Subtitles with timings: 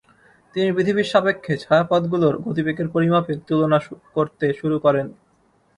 [0.55, 3.79] তিনি পৃথিবীর সাপেক্ষে ছায়াপথগুলোর গতিবেগের পরিমাপের তুলনা
[4.15, 5.07] করতে শুরু করেন।